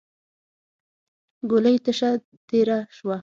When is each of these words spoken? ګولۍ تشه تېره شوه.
ګولۍ 1.49 1.75
تشه 1.85 2.09
تېره 2.47 2.79
شوه. 2.97 3.17